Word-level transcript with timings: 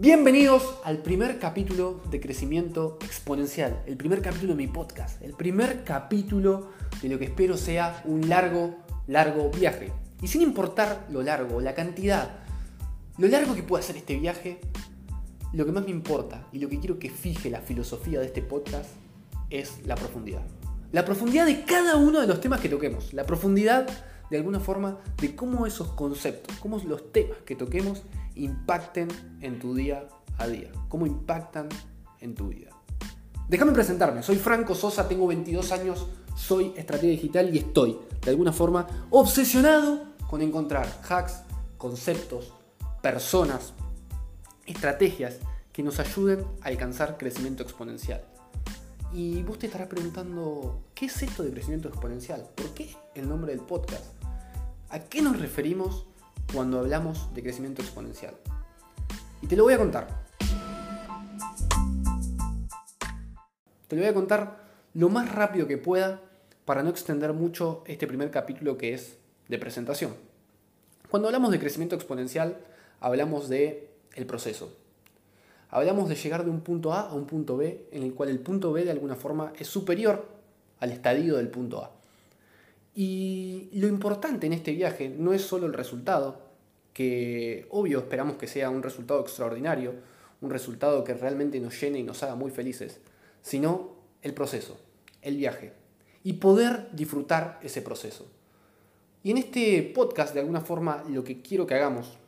Bienvenidos 0.00 0.76
al 0.84 0.98
primer 0.98 1.40
capítulo 1.40 2.00
de 2.08 2.20
Crecimiento 2.20 3.00
Exponencial, 3.04 3.82
el 3.84 3.96
primer 3.96 4.22
capítulo 4.22 4.52
de 4.52 4.64
mi 4.64 4.68
podcast, 4.68 5.20
el 5.22 5.32
primer 5.32 5.82
capítulo 5.82 6.68
de 7.02 7.08
lo 7.08 7.18
que 7.18 7.24
espero 7.24 7.56
sea 7.56 8.00
un 8.04 8.28
largo, 8.28 8.76
largo 9.08 9.50
viaje. 9.50 9.90
Y 10.22 10.28
sin 10.28 10.42
importar 10.42 11.08
lo 11.10 11.20
largo, 11.24 11.60
la 11.60 11.74
cantidad, 11.74 12.30
lo 13.16 13.26
largo 13.26 13.56
que 13.56 13.64
pueda 13.64 13.82
ser 13.82 13.96
este 13.96 14.14
viaje, 14.14 14.60
lo 15.52 15.66
que 15.66 15.72
más 15.72 15.82
me 15.82 15.90
importa 15.90 16.46
y 16.52 16.60
lo 16.60 16.68
que 16.68 16.78
quiero 16.78 17.00
que 17.00 17.10
fije 17.10 17.50
la 17.50 17.60
filosofía 17.60 18.20
de 18.20 18.26
este 18.26 18.40
podcast 18.40 18.90
es 19.50 19.84
la 19.84 19.96
profundidad. 19.96 20.46
La 20.92 21.04
profundidad 21.04 21.44
de 21.44 21.64
cada 21.64 21.96
uno 21.96 22.20
de 22.20 22.28
los 22.28 22.40
temas 22.40 22.60
que 22.60 22.68
toquemos, 22.68 23.12
la 23.14 23.26
profundidad 23.26 23.88
de 24.30 24.36
alguna 24.36 24.60
forma 24.60 24.98
de 25.20 25.34
cómo 25.34 25.66
esos 25.66 25.88
conceptos, 25.88 26.56
cómo 26.58 26.78
los 26.86 27.12
temas 27.12 27.38
que 27.44 27.56
toquemos 27.56 28.04
impacten 28.38 29.08
en 29.40 29.58
tu 29.58 29.74
día 29.74 30.08
a 30.38 30.46
día, 30.46 30.70
cómo 30.88 31.06
impactan 31.06 31.68
en 32.20 32.34
tu 32.34 32.48
vida. 32.48 32.70
Déjame 33.48 33.72
presentarme, 33.72 34.22
soy 34.22 34.36
Franco 34.36 34.74
Sosa, 34.74 35.08
tengo 35.08 35.26
22 35.26 35.72
años, 35.72 36.06
soy 36.36 36.72
estratega 36.76 37.10
digital 37.10 37.54
y 37.54 37.58
estoy, 37.58 37.98
de 38.22 38.30
alguna 38.30 38.52
forma, 38.52 38.86
obsesionado 39.10 40.04
con 40.28 40.42
encontrar 40.42 40.86
hacks, 41.08 41.42
conceptos, 41.78 42.52
personas, 43.02 43.72
estrategias 44.66 45.38
que 45.72 45.82
nos 45.82 45.98
ayuden 45.98 46.44
a 46.60 46.68
alcanzar 46.68 47.16
crecimiento 47.16 47.62
exponencial. 47.62 48.22
Y 49.12 49.42
vos 49.42 49.58
te 49.58 49.66
estarás 49.66 49.88
preguntando, 49.88 50.82
¿qué 50.94 51.06
es 51.06 51.22
esto 51.22 51.42
de 51.42 51.50
crecimiento 51.50 51.88
exponencial? 51.88 52.46
¿Por 52.54 52.74
qué 52.74 52.94
el 53.14 53.28
nombre 53.28 53.52
del 53.52 53.64
podcast? 53.64 54.04
¿A 54.90 54.98
qué 55.00 55.22
nos 55.22 55.40
referimos 55.40 56.06
cuando 56.52 56.78
hablamos 56.78 57.32
de 57.34 57.42
crecimiento 57.42 57.82
exponencial? 57.82 58.34
Y 59.42 59.46
te 59.46 59.56
lo 59.56 59.64
voy 59.64 59.74
a 59.74 59.78
contar. 59.78 60.08
Te 63.86 63.96
lo 63.96 64.02
voy 64.02 64.10
a 64.10 64.14
contar 64.14 64.64
lo 64.94 65.08
más 65.08 65.32
rápido 65.34 65.66
que 65.66 65.78
pueda 65.78 66.20
para 66.64 66.82
no 66.82 66.90
extender 66.90 67.32
mucho 67.32 67.82
este 67.86 68.06
primer 68.06 68.30
capítulo 68.30 68.76
que 68.76 68.92
es 68.92 69.16
de 69.48 69.58
presentación. 69.58 70.14
Cuando 71.10 71.28
hablamos 71.28 71.50
de 71.50 71.58
crecimiento 71.58 71.94
exponencial, 71.94 72.58
hablamos 73.00 73.48
de 73.48 73.88
el 74.14 74.26
proceso. 74.26 74.76
Hablamos 75.70 76.08
de 76.08 76.16
llegar 76.16 76.44
de 76.44 76.50
un 76.50 76.60
punto 76.60 76.92
A 76.92 77.08
a 77.08 77.14
un 77.14 77.26
punto 77.26 77.56
B, 77.56 77.88
en 77.92 78.02
el 78.02 78.14
cual 78.14 78.28
el 78.28 78.40
punto 78.40 78.72
B 78.72 78.84
de 78.84 78.90
alguna 78.90 79.16
forma 79.16 79.52
es 79.58 79.68
superior 79.68 80.26
al 80.80 80.92
estadio 80.92 81.36
del 81.36 81.48
punto 81.48 81.82
A. 81.82 81.97
Y 83.00 83.68
lo 83.74 83.86
importante 83.86 84.48
en 84.48 84.52
este 84.52 84.72
viaje 84.72 85.08
no 85.08 85.32
es 85.32 85.42
solo 85.42 85.66
el 85.68 85.72
resultado, 85.72 86.40
que 86.92 87.68
obvio 87.70 88.00
esperamos 88.00 88.38
que 88.38 88.48
sea 88.48 88.70
un 88.70 88.82
resultado 88.82 89.20
extraordinario, 89.20 89.94
un 90.40 90.50
resultado 90.50 91.04
que 91.04 91.14
realmente 91.14 91.60
nos 91.60 91.80
llene 91.80 92.00
y 92.00 92.02
nos 92.02 92.24
haga 92.24 92.34
muy 92.34 92.50
felices, 92.50 92.98
sino 93.40 93.92
el 94.20 94.34
proceso, 94.34 94.80
el 95.22 95.36
viaje, 95.36 95.74
y 96.24 96.32
poder 96.32 96.88
disfrutar 96.90 97.60
ese 97.62 97.82
proceso. 97.82 98.26
Y 99.22 99.30
en 99.30 99.38
este 99.38 99.80
podcast, 99.94 100.34
de 100.34 100.40
alguna 100.40 100.62
forma, 100.62 101.04
lo 101.08 101.22
que 101.22 101.40
quiero 101.40 101.68
que 101.68 101.74
hagamos, 101.74 102.18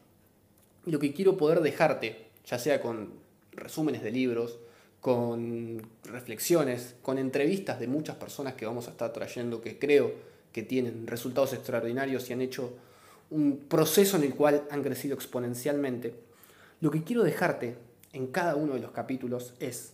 lo 0.85 1.01
que 1.01 1.13
quiero 1.13 1.37
poder 1.37 1.63
dejarte, 1.63 2.27
ya 2.47 2.61
sea 2.61 2.81
con 2.81 3.15
resúmenes 3.51 4.05
de 4.05 4.13
libros, 4.13 4.61
con 5.01 5.83
reflexiones, 6.05 6.95
con 7.03 7.19
entrevistas 7.19 7.81
de 7.81 7.89
muchas 7.89 8.15
personas 8.15 8.55
que 8.55 8.67
vamos 8.67 8.87
a 8.87 8.93
estar 8.93 9.13
trayendo, 9.13 9.61
que 9.61 9.77
creo 9.77 10.31
que 10.53 10.63
tienen 10.63 11.07
resultados 11.07 11.53
extraordinarios 11.53 12.29
y 12.29 12.33
han 12.33 12.41
hecho 12.41 12.75
un 13.31 13.59
proceso 13.69 14.17
en 14.17 14.25
el 14.25 14.35
cual 14.35 14.65
han 14.71 14.83
crecido 14.83 15.15
exponencialmente, 15.15 16.15
lo 16.81 16.91
que 16.91 17.05
quiero 17.05 17.23
dejarte 17.23 17.77
en 18.13 18.27
cada 18.29 18.57
uno 18.57 18.75
de 18.75 18.81
los 18.81 18.91
capítulos 18.91 19.55
es, 19.61 19.93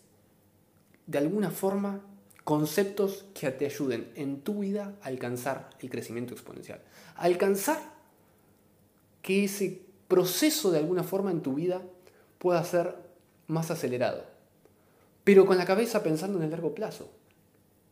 de 1.07 1.19
alguna 1.19 1.51
forma, 1.51 2.01
conceptos 2.45 3.27
que 3.35 3.51
te 3.51 3.67
ayuden 3.67 4.11
en 4.15 4.41
tu 4.41 4.61
vida 4.61 4.95
a 5.03 5.09
alcanzar 5.09 5.71
el 5.81 5.91
crecimiento 5.91 6.33
exponencial. 6.33 6.81
alcanzar 7.17 7.79
que 9.21 9.45
ese 9.45 9.83
proceso 10.07 10.71
de 10.71 10.79
alguna 10.79 11.03
forma 11.03 11.33
en 11.33 11.43
tu 11.43 11.55
vida 11.55 11.83
pueda 12.39 12.63
ser 12.63 12.95
más 13.49 13.71
acelerado, 13.71 14.25
pero 15.25 15.45
con 15.45 15.59
la 15.59 15.67
cabeza 15.67 16.05
pensando 16.05 16.39
en 16.39 16.45
el 16.45 16.51
largo 16.51 16.75
plazo 16.75 17.11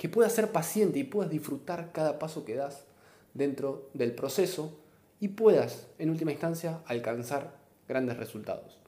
que 0.05 0.11
puedas 0.11 0.35
ser 0.35 0.53
paciente 0.53 0.99
y 0.99 1.05
puedas 1.05 1.31
disfrutar 1.31 1.91
cada 1.91 2.19
paso 2.19 2.45
que 2.45 2.55
das 2.55 2.85
dentro 3.33 3.89
del 3.95 4.15
proceso 4.15 4.79
y 5.19 5.29
puedas, 5.29 5.87
en 5.99 6.11
última 6.11 6.31
instancia, 6.31 6.83
alcanzar 6.85 7.57
grandes 7.89 8.19
resultados. 8.19 8.79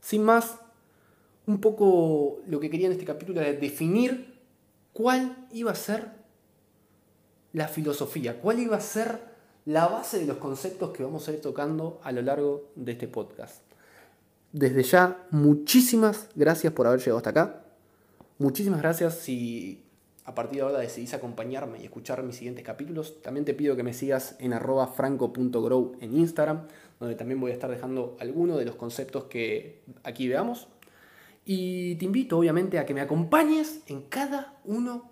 Sin 0.00 0.22
más, 0.22 0.60
un 1.48 1.60
poco 1.60 2.38
lo 2.46 2.60
que 2.60 2.70
quería 2.70 2.86
en 2.86 2.92
este 2.92 3.04
capítulo 3.04 3.40
era 3.40 3.52
definir 3.52 4.38
cuál 4.92 5.48
iba 5.50 5.72
a 5.72 5.74
ser 5.74 6.06
la 7.52 7.66
filosofía, 7.66 8.40
cuál 8.40 8.60
iba 8.60 8.76
a 8.76 8.80
ser 8.80 9.18
la 9.64 9.88
base 9.88 10.20
de 10.20 10.26
los 10.26 10.36
conceptos 10.36 10.92
que 10.92 11.02
vamos 11.02 11.26
a 11.26 11.32
ir 11.32 11.40
tocando 11.40 11.98
a 12.04 12.12
lo 12.12 12.22
largo 12.22 12.70
de 12.76 12.92
este 12.92 13.08
podcast. 13.08 13.64
Desde 14.52 14.84
ya, 14.84 15.26
muchísimas 15.32 16.28
gracias 16.36 16.72
por 16.72 16.86
haber 16.86 17.00
llegado 17.00 17.16
hasta 17.16 17.30
acá. 17.30 17.64
Muchísimas 18.38 18.80
gracias 18.80 19.14
si 19.14 19.84
a 20.24 20.32
partir 20.32 20.58
de 20.58 20.66
ahora 20.66 20.78
decidís 20.78 21.12
acompañarme 21.12 21.80
y 21.80 21.84
escuchar 21.84 22.22
mis 22.22 22.36
siguientes 22.36 22.64
capítulos. 22.64 23.20
También 23.20 23.44
te 23.44 23.52
pido 23.52 23.74
que 23.74 23.82
me 23.82 23.92
sigas 23.92 24.36
en 24.38 24.52
arroba 24.52 24.86
franco.grow 24.86 25.96
en 26.00 26.16
Instagram, 26.16 26.68
donde 27.00 27.16
también 27.16 27.40
voy 27.40 27.50
a 27.50 27.54
estar 27.54 27.68
dejando 27.68 28.16
algunos 28.20 28.58
de 28.58 28.64
los 28.64 28.76
conceptos 28.76 29.24
que 29.24 29.80
aquí 30.04 30.28
veamos. 30.28 30.68
Y 31.44 31.96
te 31.96 32.04
invito 32.04 32.38
obviamente 32.38 32.78
a 32.78 32.86
que 32.86 32.94
me 32.94 33.00
acompañes 33.00 33.80
en 33.86 34.02
cada 34.02 34.60
uno 34.64 35.10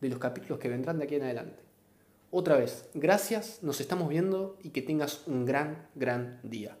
de 0.00 0.08
los 0.08 0.20
capítulos 0.20 0.60
que 0.60 0.68
vendrán 0.68 0.98
de 0.98 1.04
aquí 1.04 1.16
en 1.16 1.24
adelante. 1.24 1.58
Otra 2.30 2.56
vez, 2.56 2.88
gracias, 2.94 3.64
nos 3.64 3.80
estamos 3.80 4.08
viendo 4.08 4.58
y 4.62 4.70
que 4.70 4.82
tengas 4.82 5.26
un 5.26 5.44
gran, 5.44 5.88
gran 5.96 6.38
día. 6.44 6.76